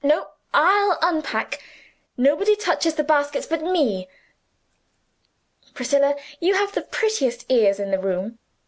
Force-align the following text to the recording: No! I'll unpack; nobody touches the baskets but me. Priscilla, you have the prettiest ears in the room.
No! 0.03 0.29
I'll 0.51 0.97
unpack; 1.03 1.61
nobody 2.17 2.55
touches 2.55 2.95
the 2.95 3.03
baskets 3.03 3.45
but 3.45 3.61
me. 3.61 4.09
Priscilla, 5.75 6.15
you 6.39 6.55
have 6.55 6.71
the 6.71 6.81
prettiest 6.81 7.45
ears 7.51 7.79
in 7.79 7.91
the 7.91 7.99
room. 7.99 8.39